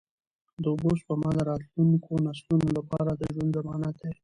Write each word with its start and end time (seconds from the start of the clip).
د 0.63 0.65
اوبو 0.73 0.89
سپما 0.99 1.29
د 1.35 1.39
راتلونکو 1.49 2.11
نسلونو 2.25 2.67
لپاره 2.77 3.11
د 3.15 3.23
ژوند 3.33 3.51
ضمانت 3.57 3.95
دی. 4.01 4.11